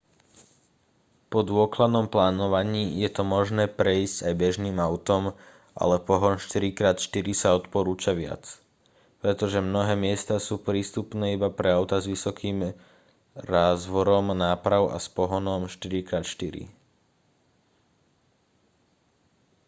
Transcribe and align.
po 1.31 1.39
dôkladnom 1.49 2.07
plánovaní 2.15 2.83
je 3.05 3.05
to 3.15 3.21
možné 3.35 3.65
prejsť 3.79 4.17
aj 4.33 4.33
bežným 4.43 4.77
autom 4.87 5.23
ale 5.83 5.95
pohon 6.09 6.35
4x4 6.47 7.25
sa 7.41 7.49
odporúča 7.59 8.09
viac 8.21 8.43
pretože 9.21 9.61
mnohé 9.69 9.93
miesta 10.05 10.35
sú 10.47 10.55
prístupné 10.67 11.27
iba 11.37 11.49
pre 11.57 11.69
autá 11.77 11.95
s 12.01 12.09
vysokým 12.13 12.57
rázvorom 13.53 14.25
náprav 14.45 14.83
a 14.89 14.97
s 14.97 15.05
pohonom 15.17 15.61
4x4 15.69 16.65